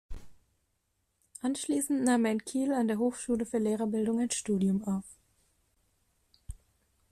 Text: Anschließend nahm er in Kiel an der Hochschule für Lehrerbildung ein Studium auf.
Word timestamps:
Anschließend 1.43 2.01
nahm 2.03 2.25
er 2.25 2.31
in 2.31 2.43
Kiel 2.43 2.73
an 2.73 2.87
der 2.87 2.97
Hochschule 2.97 3.45
für 3.45 3.59
Lehrerbildung 3.59 4.17
ein 4.19 4.31
Studium 4.31 4.83
auf. 4.83 5.05